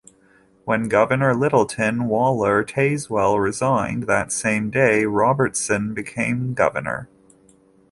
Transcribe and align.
When 0.65 0.89
Governor 0.89 1.35
Littleton 1.35 2.05
Waller 2.07 2.63
Tazewell 2.63 3.37
resigned 3.39 4.07
that 4.07 4.31
same 4.31 4.71
day, 4.71 5.05
Robertson 5.05 5.93
became 5.93 6.55
governor. 6.55 7.07